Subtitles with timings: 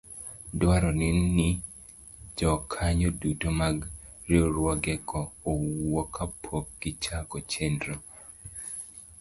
[0.59, 1.49] dwarore ni
[2.37, 3.77] jokanyo duto mag
[4.29, 5.19] riwruogego
[5.51, 7.97] owuo kapok gichako chenrono.